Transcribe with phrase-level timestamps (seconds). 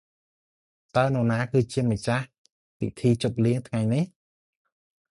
[0.95, 1.59] តើនរណាគឺ
[1.91, 2.25] ម្ចាស់
[2.79, 4.05] ពិធីជប់លៀងថ្ងៃនេះ?